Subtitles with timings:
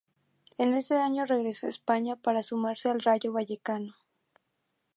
[0.57, 3.93] En ese año regresó a España para sumarse al Rayo Vallecano.